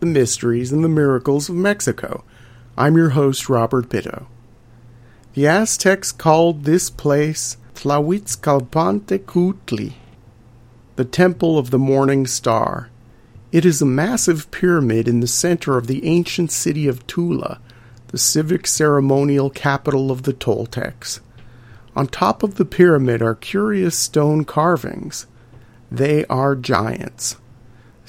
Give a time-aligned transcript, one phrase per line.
[0.00, 2.24] the mysteries, and the miracles of Mexico.
[2.76, 4.26] I'm your host, Robert Bitto.
[5.34, 9.92] The Aztecs called this place Tlahuitzcalpantecutli,
[10.96, 12.88] the Temple of the Morning Star.
[13.52, 17.60] It is a massive pyramid in the center of the ancient city of Tula,
[18.08, 21.20] the civic ceremonial capital of the Toltecs.
[21.94, 25.26] On top of the pyramid are curious stone carvings.
[25.90, 27.36] They are giants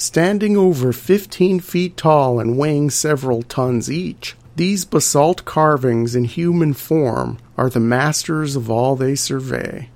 [0.02, 4.36] standing over 15 feet tall and weighing several tons each.
[4.56, 9.90] These basalt carvings in human form are the masters of all they survey.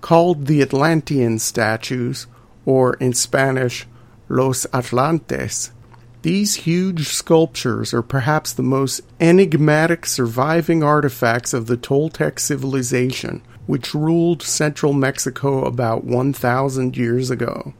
[0.00, 2.28] Called the Atlantean statues,
[2.64, 3.84] or in Spanish,
[4.28, 5.72] Los Atlantes,
[6.22, 13.92] these huge sculptures are perhaps the most enigmatic surviving artifacts of the Toltec civilization, which
[13.92, 17.74] ruled central Mexico about 1,000 years ago.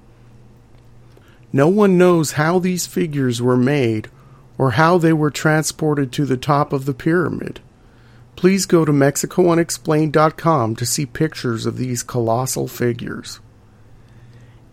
[1.56, 4.10] No one knows how these figures were made
[4.58, 7.60] or how they were transported to the top of the pyramid.
[8.36, 13.40] Please go to MexicoUnexplained.com to see pictures of these colossal figures.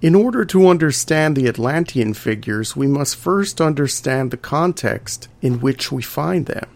[0.02, 5.90] In order to understand the Atlantean figures, we must first understand the context in which
[5.90, 6.68] we find them.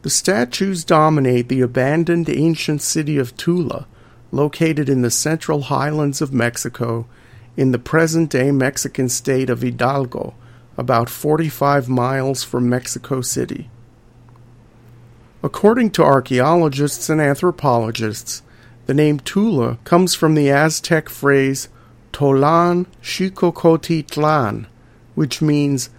[0.00, 3.86] The statues dominate the abandoned ancient city of Tula,
[4.30, 7.06] located in the central highlands of Mexico
[7.56, 10.34] in the present day Mexican state of Hidalgo,
[10.76, 13.68] about 45 miles from Mexico City.
[15.42, 18.42] According to archaeologists and anthropologists,
[18.86, 21.68] the name Tula comes from the Aztec phrase
[22.12, 24.66] Tolan Xicocotitlan,
[25.14, 25.90] which means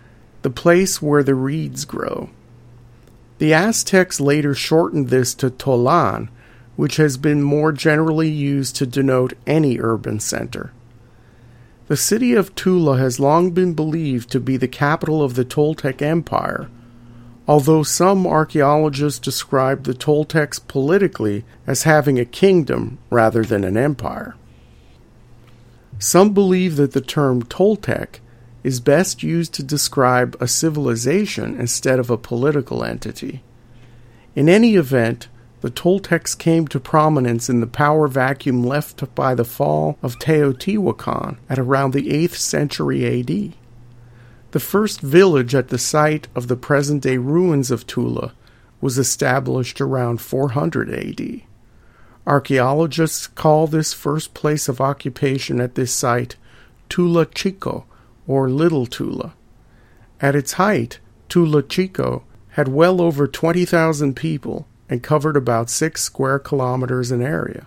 [0.42, 2.30] the place where the reeds grow.
[3.40, 6.30] The Aztecs later shortened this to Tolan,
[6.76, 10.72] which has been more generally used to denote any urban center.
[11.88, 16.02] The city of Tula has long been believed to be the capital of the Toltec
[16.02, 16.70] Empire,
[17.46, 24.36] although some archaeologists describe the Toltecs politically as having a kingdom rather than an empire.
[26.00, 28.20] Some believe that the term Toltec
[28.64, 33.44] is best used to describe a civilization instead of a political entity.
[34.36, 35.28] In any event,
[35.64, 41.38] the Toltecs came to prominence in the power vacuum left by the fall of Teotihuacan
[41.50, 43.54] at around the 8th century AD.
[44.52, 48.34] The first village at the site of the present day ruins of Tula
[48.82, 51.44] was established around 400 AD.
[52.28, 56.36] Archaeologists call this first place of occupation at this site
[56.90, 57.86] Tula Chico,
[58.28, 59.34] or Little Tula.
[60.20, 61.00] At its height,
[61.30, 67.66] Tula Chico had well over 20,000 people and covered about 6 square kilometers in area.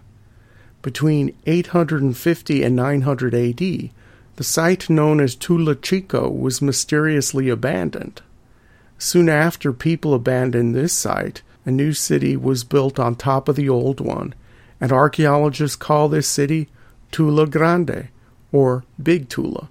[0.81, 3.59] Between 850 and 900 AD,
[4.37, 8.22] the site known as Tula Chico was mysteriously abandoned.
[8.97, 13.69] Soon after people abandoned this site, a new city was built on top of the
[13.69, 14.32] old one,
[14.81, 16.69] and archaeologists call this city
[17.10, 18.06] Tula Grande,
[18.53, 19.69] or Big Tula.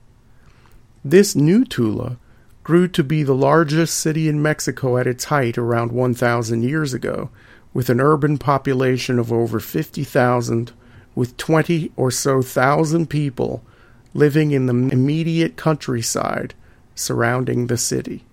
[1.06, 2.18] This new Tula
[2.66, 7.30] grew to be the largest city in Mexico at its height around 1,000 years ago,
[7.76, 10.72] with an urban population of over 50,000,
[11.14, 13.64] with 20 or so thousand people
[14.16, 16.56] living in the immediate countryside
[16.96, 18.24] surrounding the city.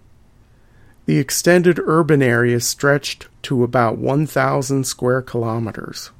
[1.05, 6.11] The extended urban area stretched to about 1,000 square kilometers.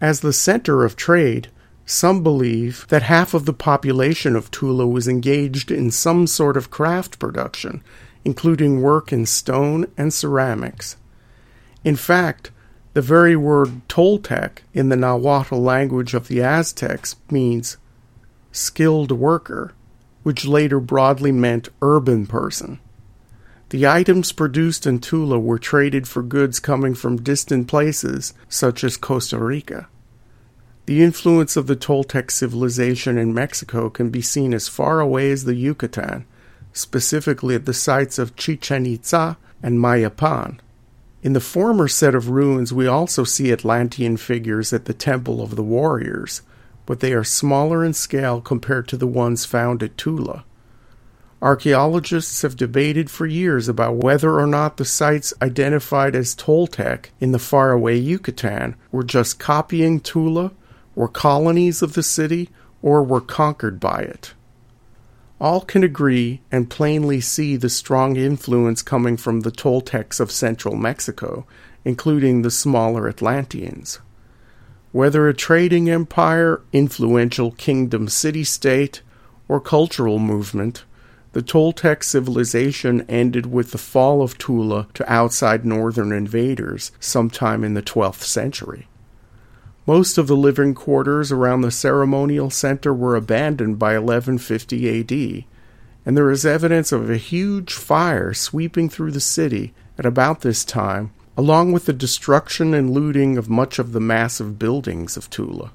[0.00, 1.48] As the center of trade,
[1.90, 6.70] some believe that half of the population of Tula was engaged in some sort of
[6.70, 7.82] craft production,
[8.24, 10.96] including work in stone and ceramics.
[11.82, 12.52] In fact,
[12.92, 17.76] the very word Toltec in the Nahuatl language of the Aztecs means
[18.52, 19.72] skilled worker,
[20.22, 22.78] which later broadly meant urban person.
[23.70, 28.96] The items produced in Tula were traded for goods coming from distant places, such as
[28.96, 29.88] Costa Rica.
[30.90, 35.44] The influence of the Toltec civilization in Mexico can be seen as far away as
[35.44, 36.24] the Yucatan,
[36.72, 40.58] specifically at the sites of Chichen Itza and Mayapan.
[41.22, 45.54] In the former set of ruins, we also see Atlantean figures at the Temple of
[45.54, 46.42] the Warriors,
[46.86, 50.44] but they are smaller in scale compared to the ones found at Tula.
[51.40, 57.30] Archaeologists have debated for years about whether or not the sites identified as Toltec in
[57.30, 60.50] the faraway Yucatan were just copying Tula,
[61.00, 62.50] were colonies of the city,
[62.82, 64.34] or were conquered by it.
[65.40, 70.76] All can agree and plainly see the strong influence coming from the Toltecs of central
[70.76, 71.46] Mexico,
[71.86, 74.00] including the smaller Atlanteans.
[74.92, 79.00] Whether a trading empire, influential kingdom city state,
[79.48, 80.84] or cultural movement,
[81.32, 87.72] the Toltec civilization ended with the fall of Tula to outside northern invaders sometime in
[87.72, 88.86] the 12th century.
[89.90, 95.44] Most of the living quarters around the ceremonial center were abandoned by 1150 AD,
[96.06, 100.64] and there is evidence of a huge fire sweeping through the city at about this
[100.64, 105.72] time, along with the destruction and looting of much of the massive buildings of Tula.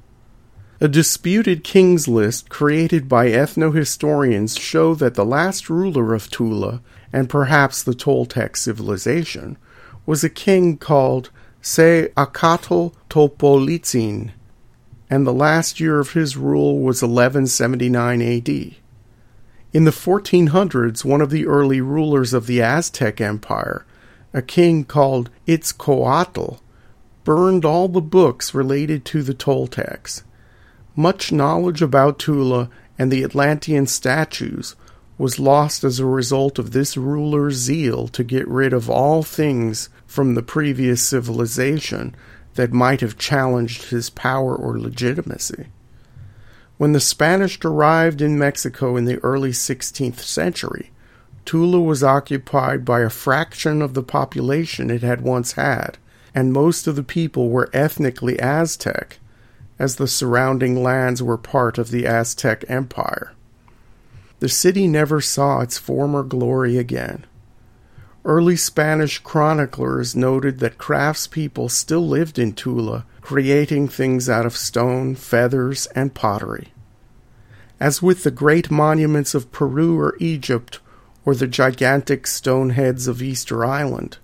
[0.79, 6.81] A disputed kings list created by ethnohistorians show that the last ruler of Tula,
[7.11, 9.57] and perhaps the Toltec civilization,
[10.05, 11.31] was a king called
[11.67, 14.33] Ce Acatl Topolitzin,
[15.09, 18.49] and the last year of his rule was 1179 AD.
[19.73, 23.83] In the 1400s, one of the early rulers of the Aztec Empire,
[24.31, 26.59] a king called Itzcoatl,
[27.23, 30.21] burned all the books related to the Toltecs.
[30.95, 32.69] Much knowledge about Tula
[32.99, 34.75] and the Atlantean statues
[35.17, 39.89] was lost as a result of this ruler's zeal to get rid of all things
[40.05, 42.15] from the previous civilization
[42.55, 45.67] that might have challenged his power or legitimacy.
[46.77, 50.91] When the Spanish arrived in Mexico in the early 16th century,
[51.45, 55.97] Tula was occupied by a fraction of the population it had once had,
[56.33, 59.19] and most of the people were ethnically Aztec,
[59.79, 63.33] as the surrounding lands were part of the Aztec Empire.
[64.39, 67.25] The city never saw its former glory again.
[68.23, 75.15] Early Spanish chroniclers noted that craftspeople still lived in Tula, creating things out of stone,
[75.15, 76.73] feathers, and pottery.
[77.79, 80.79] As with the great monuments of Peru or Egypt,
[81.23, 84.17] or the gigantic stone heads of Easter Island,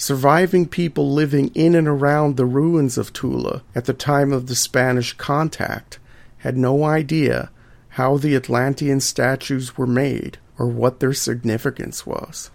[0.00, 4.54] Surviving people living in and around the ruins of Tula at the time of the
[4.54, 5.98] Spanish contact
[6.38, 7.50] had no idea
[7.98, 12.48] how the Atlantean statues were made or what their significance was.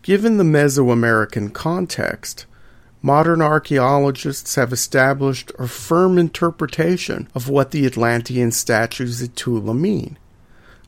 [0.00, 2.46] Given the Mesoamerican context,
[3.02, 10.16] modern archaeologists have established a firm interpretation of what the Atlantean statues at Tula mean.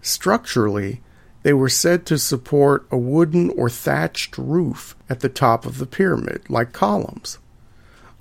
[0.00, 1.02] Structurally,
[1.42, 5.86] they were said to support a wooden or thatched roof at the top of the
[5.86, 7.38] pyramid, like columns.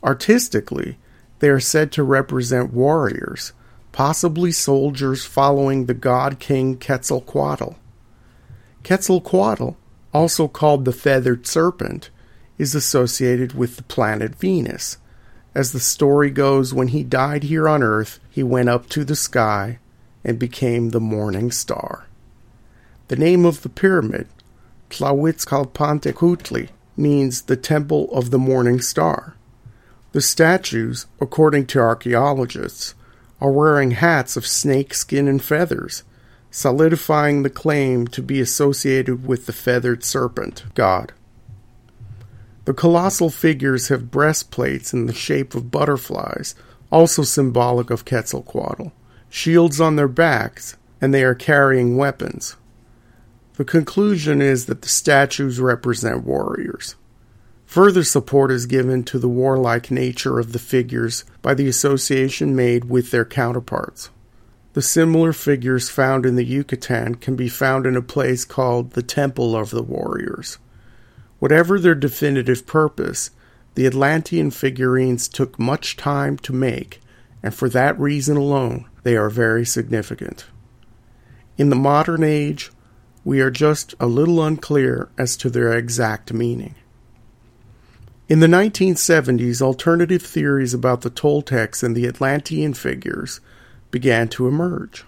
[0.03, 0.97] Artistically,
[1.39, 3.53] they are said to represent warriors,
[3.93, 7.75] possibly soldiers following the god king Quetzalcoatl.
[8.83, 9.75] Quetzalcoatl,
[10.13, 12.09] also called the feathered serpent,
[12.57, 14.97] is associated with the planet Venus.
[15.55, 19.15] As the story goes, when he died here on Earth, he went up to the
[19.15, 19.79] sky
[20.23, 22.07] and became the morning star.
[23.07, 24.27] The name of the pyramid,
[24.89, 29.35] Tlahuitzcalpantecutli, means the Temple of the Morning Star.
[30.13, 32.95] The statues, according to archaeologists,
[33.43, 36.03] are wearing hats of snake skin and feathers,
[36.49, 41.11] solidifying the claim to be associated with the feathered serpent god.
[42.63, 46.55] The colossal figures have breastplates in the shape of butterflies,
[46.89, 48.93] also symbolic of Quetzalcoatl,
[49.29, 52.55] shields on their backs, and they are carrying weapons.
[53.55, 56.95] The conclusion is that the statues represent warriors.
[57.73, 62.85] Further support is given to the warlike nature of the figures by the association made
[62.85, 64.11] with their counterparts.
[64.73, 69.01] The similar figures found in the Yucatan can be found in a place called the
[69.01, 70.59] Temple of the Warriors.
[71.39, 73.31] Whatever their definitive purpose,
[73.73, 77.01] the Atlantean figurines took much time to make,
[77.41, 80.45] and for that reason alone, they are very significant.
[81.57, 82.69] In the modern age,
[83.25, 86.75] we are just a little unclear as to their exact meaning.
[88.29, 93.41] In the 1970s, alternative theories about the Toltecs and the Atlantean figures
[93.91, 95.03] began to emerge.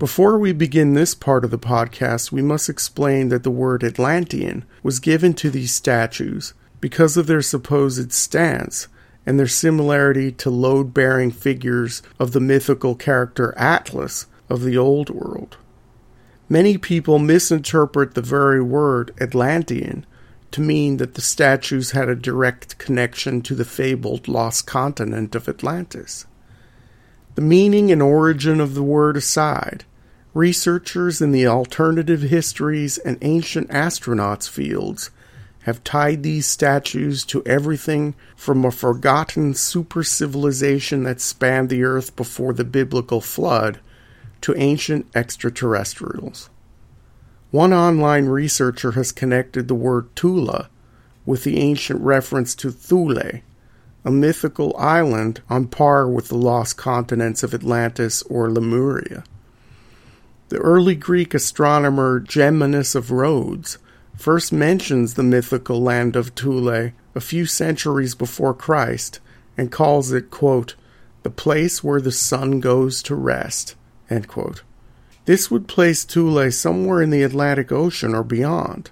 [0.00, 4.64] Before we begin this part of the podcast, we must explain that the word Atlantean
[4.82, 8.88] was given to these statues because of their supposed stance
[9.24, 15.10] and their similarity to load bearing figures of the mythical character Atlas of the Old
[15.10, 15.58] World.
[16.48, 20.04] Many people misinterpret the very word Atlantean
[20.52, 25.48] to mean that the statues had a direct connection to the fabled lost continent of
[25.48, 26.26] Atlantis.
[27.34, 29.84] The meaning and origin of the word aside,
[30.36, 35.10] Researchers in the alternative histories and ancient astronauts fields
[35.60, 42.14] have tied these statues to everything from a forgotten super civilization that spanned the earth
[42.16, 43.80] before the biblical flood
[44.42, 46.50] to ancient extraterrestrials.
[47.50, 50.68] One online researcher has connected the word Tula
[51.24, 53.40] with the ancient reference to Thule,
[54.04, 59.24] a mythical island on par with the lost continents of Atlantis or Lemuria.
[60.48, 63.78] The early Greek astronomer Geminus of Rhodes
[64.16, 69.20] first mentions the mythical land of Thule a few centuries before Christ
[69.56, 70.74] and calls it, quote,
[71.22, 73.74] the place where the sun goes to rest.
[75.26, 78.90] This would place Thule somewhere in the Atlantic Ocean or beyond.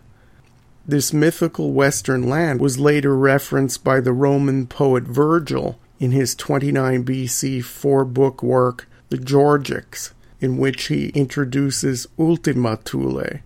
[0.86, 7.04] This mythical western land was later referenced by the Roman poet Virgil in his 29
[7.04, 13.40] BC four book work, The Georgics, in which he introduces Ultima Thule,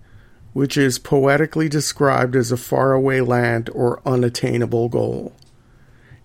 [0.54, 5.35] which is poetically described as a faraway land or unattainable goal.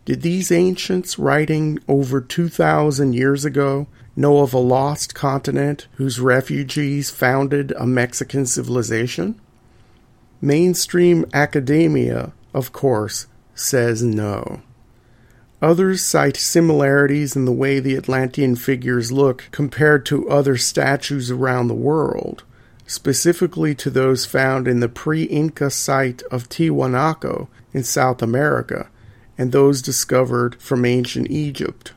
[0.06, 7.10] Did these ancients, writing over 2,000 years ago, know of a lost continent whose refugees
[7.10, 9.40] founded a Mexican civilization?
[10.42, 14.62] Mainstream academia, of course, says no.
[15.62, 21.68] Others cite similarities in the way the Atlantean figures look compared to other statues around
[21.68, 22.44] the world,
[22.86, 28.90] specifically to those found in the pre Inca site of Tiwanaku in South America
[29.38, 31.94] and those discovered from ancient Egypt.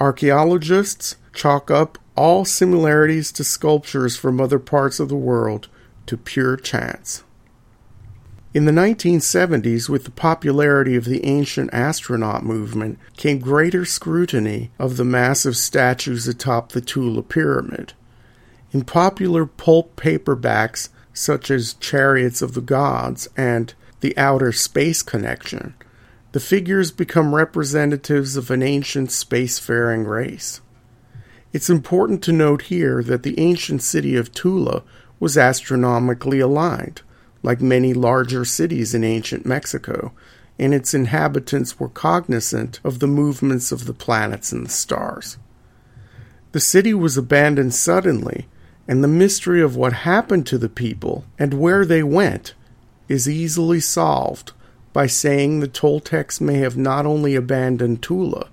[0.00, 5.68] Archaeologists chalk up all similarities to sculptures from other parts of the world
[6.06, 7.24] to pure chance.
[8.54, 14.96] In the 1970s, with the popularity of the ancient astronaut movement, came greater scrutiny of
[14.96, 17.92] the massive statues atop the Tula Pyramid.
[18.72, 25.74] In popular pulp paperbacks such as Chariots of the Gods and The Outer Space Connection,
[26.32, 30.60] the figures become representatives of an ancient spacefaring race.
[31.52, 34.82] It's important to note here that the ancient city of Tula
[35.18, 37.02] was astronomically aligned
[37.42, 40.12] like many larger cities in ancient Mexico,
[40.58, 45.38] and its inhabitants were cognizant of the movements of the planets and the stars.
[46.52, 48.48] The city was abandoned suddenly,
[48.86, 52.54] and the mystery of what happened to the people and where they went
[53.08, 54.52] is easily solved
[54.98, 58.48] by saying the Toltecs may have not only abandoned Tula,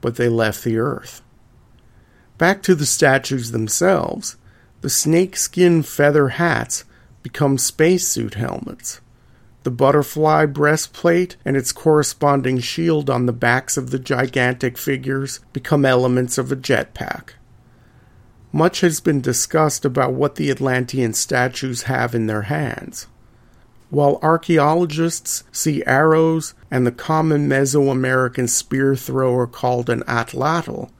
[0.00, 1.20] but they left the earth.
[2.38, 4.36] Back to the statues themselves,
[4.82, 6.84] the snakeskin feather hats
[7.24, 9.00] become spacesuit helmets.
[9.64, 15.84] The butterfly breastplate and its corresponding shield on the backs of the gigantic figures become
[15.84, 17.30] elements of a jetpack.
[18.52, 23.08] Much has been discussed about what the Atlantean statues have in their hands.
[23.90, 30.90] While archaeologists see arrows and the common Mesoamerican spear thrower called an atlatl,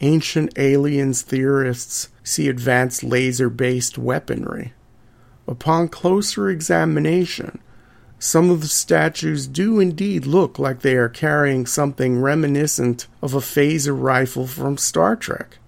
[0.00, 4.74] ancient aliens theorists see advanced laser based weaponry.
[5.46, 7.60] Upon closer examination,
[8.18, 13.38] some of the statues do indeed look like they are carrying something reminiscent of a
[13.38, 15.58] phaser rifle from Star Trek.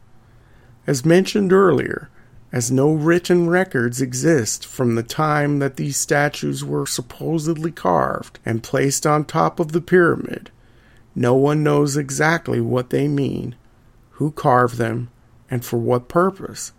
[0.86, 2.10] As mentioned earlier,
[2.52, 8.62] as no written records exist from the time that these statues were supposedly carved and
[8.62, 10.50] placed on top of the pyramid,
[11.14, 13.54] no one knows exactly what they mean,
[14.12, 15.10] who carved them,
[15.50, 16.72] and for what purpose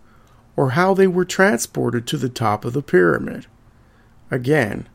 [0.56, 3.46] or how they were transported to the top of the pyramid.
[4.30, 4.88] Again,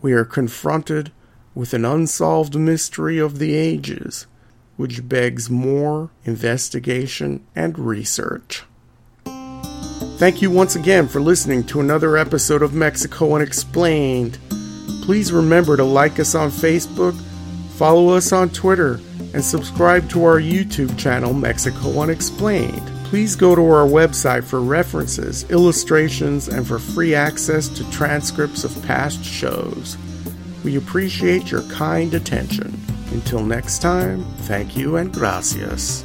[0.00, 1.12] we are confronted
[1.54, 4.26] with an unsolved mystery of the ages,
[4.76, 8.64] which begs more investigation and research.
[10.18, 14.38] Thank you once again for listening to another episode of Mexico Unexplained.
[15.02, 17.18] Please remember to like us on Facebook,
[17.76, 19.00] follow us on Twitter,
[19.32, 25.48] and subscribe to our YouTube channel, Mexico Unexplained please go to our website for references,
[25.50, 29.96] illustrations, and for free access to transcripts of past shows.
[30.62, 32.78] We appreciate your kind attention.
[33.10, 36.04] Until next time, thank you and gracias.